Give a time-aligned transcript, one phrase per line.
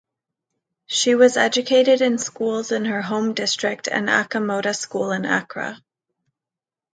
[0.87, 5.79] She was educated in schools in her home district and Achimota School in Accra.